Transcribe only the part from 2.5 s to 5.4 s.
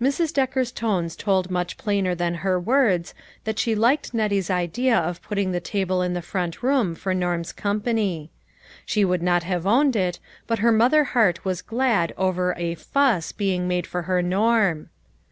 words, that she liked Nettie's idea of put